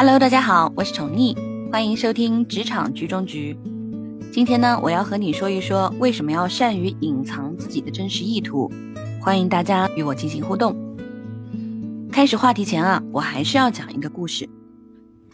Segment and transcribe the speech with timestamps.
[0.00, 1.36] Hello，大家好，我是宠溺，
[1.72, 3.58] 欢迎收听职场局中局。
[4.32, 8.70] 今天呢，我要和你说一说为什么要善于隐藏自己的真实意图。
[9.20, 10.76] 欢迎大家与我进行互动。
[12.12, 14.48] 开始话题前啊，我还是要讲一个故事。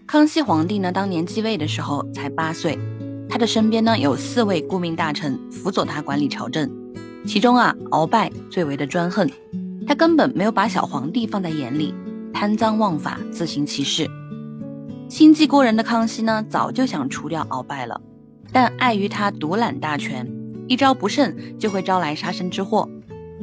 [0.07, 2.79] 康熙皇帝呢，当年继位的时候才八岁，
[3.29, 6.71] 他的身边呢有四位顾命大臣辅佐他管理朝政，
[7.27, 9.29] 其中啊，鳌拜最为的专横，
[9.87, 11.93] 他根本没有把小皇帝放在眼里，
[12.33, 14.09] 贪赃枉法，自行其事。
[15.09, 18.01] 心计过人的康熙呢，早就想除掉鳌拜了，
[18.51, 20.27] 但碍于他独揽大权，
[20.67, 22.89] 一招不慎就会招来杀身之祸。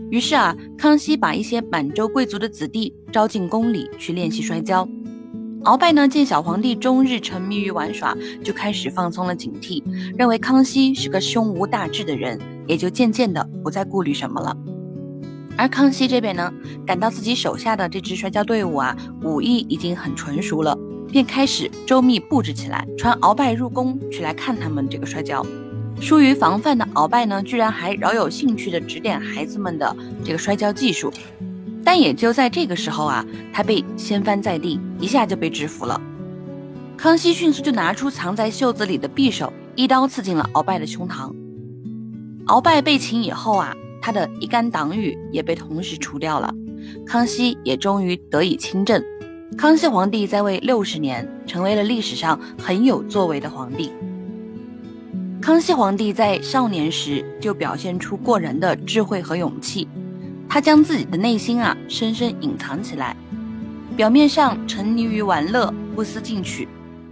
[0.10, 4.88] 于是啊，康熙把一些满洲贵族的子弟招进宫里去练习摔跤。
[5.64, 9.84] 鳌拜呢，见小皇帝终日沉迷于玩耍，就开始放松了警惕，
[10.18, 14.58] 认为康熙是个胸无大志的人，也就渐渐的不再顾虑什么了。
[15.55, 16.52] 而康熙这边呢，
[16.86, 20.76] 感到自己手下的这支摔跤队伍啊，武艺已经很纯熟了。
[21.12, 25.46] 便开始周密布置起来，传鳌拜入宫去来看他们这个摔跤。
[25.99, 31.13] 疏于防范的鳌拜呢，居然还饶有兴趣的指点孩子们的这个摔跤技术。
[31.84, 36.00] 但也就在这个时候啊，他被掀翻在地，一下就被制服了。
[36.96, 41.34] 康熙迅速就拿出藏在袖子里的匕首，一刀刺进了鳌拜的胸膛。
[42.48, 46.54] 鳌拜被擒以后啊，他的一干党羽也被同时除掉了，
[47.05, 49.04] 康熙也终于得以亲政。
[49.57, 53.91] 康熙皇帝在位六十年，成为了历史上很有作为的皇帝。
[55.41, 59.88] 康熙皇帝在少年时就表现出过人的智慧和勇气，
[60.48, 63.16] 他将自己的内心啊深深隐藏起来，
[63.96, 66.68] 表面上沉溺于玩乐，不思进取，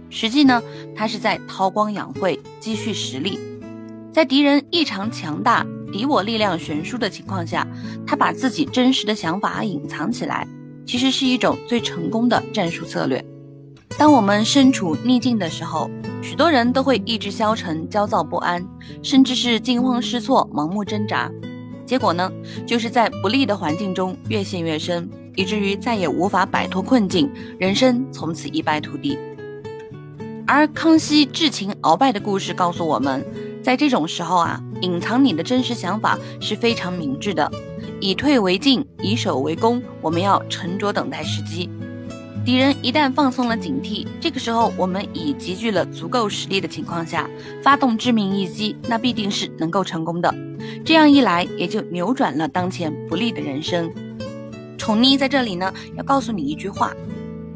[0.08, 0.60] 实际呢
[0.96, 3.38] 他是在韬光养晦，积蓄实力。
[4.12, 7.66] 在敌人异常强大、敌我力量悬殊的情况下，
[8.06, 10.48] 他把自己真实的想法隐藏起来。
[10.86, 13.24] 其实是一种最成功的战术策略。
[13.98, 15.90] 当我们身处逆境的时候，
[16.22, 18.66] 许多人都会意志消沉、焦躁不安，
[19.02, 21.30] 甚至是惊慌失措、盲目挣扎。
[21.84, 22.30] 结果呢，
[22.66, 29.18] 就是在不利的环境中越陷越深，以至于再也无法摆脱困境，人生从此一败涂地。
[30.46, 33.24] 而康熙智擒鳌拜的故事告诉我们，
[33.62, 37.50] 在这种时候啊，隐藏你的真实想法是非常明智的。
[38.00, 39.82] 以退为进，以守为攻。
[40.00, 41.68] 我们要沉着等待时机。
[42.42, 47.28] 敌人一旦放松了警惕，这个时候我们已集聚了足够实力的情况下，
[47.62, 50.34] 发动致命一击，那必定是能够成功的。
[50.82, 53.92] 这样一来，也就扭转了当前不利的人生。
[54.78, 56.94] 宠溺在这里呢，要告诉你一句话，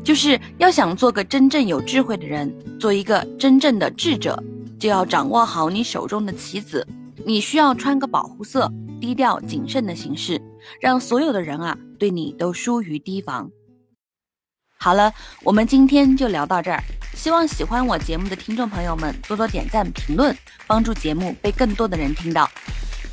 [0.05, 4.41] 就是要想做个真正有智慧的人，做一个真正的智者，
[4.79, 6.87] 就要掌握好你手中的棋子。
[7.25, 8.71] 你需要穿个保护色。
[9.01, 10.41] 低调谨慎的行事，
[10.81, 13.51] 让所有的人啊对你都疏于提防。
[14.79, 15.13] 好了，
[15.43, 16.83] 我们今天就聊到这儿。
[17.15, 20.35] 希望喜欢我节目的听众朋友们多多点赞评论，
[20.67, 22.51] 帮助节目被更多的人听到。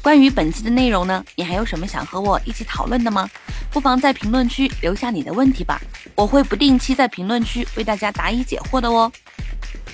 [0.01, 3.29] 关于本期的内容呢，你还有什么想和我一起讨论的吗？
[3.69, 5.81] 不妨在评论区留下你的问题吧，
[6.15, 9.11] 我会不定期在评论区为大家答疑解惑的哦。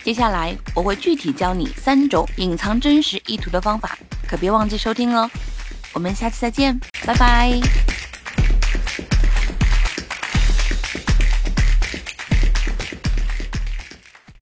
[0.04, 5.30] 接下来我会具体教你三种隐藏真实意图的方法，可别忘记收听哦。
[5.94, 7.87] 我们下期再见，拜拜。